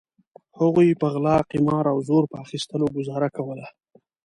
[0.59, 3.67] هغوی په غلا قمار او زور په اخیستلو ګوزاره کوله.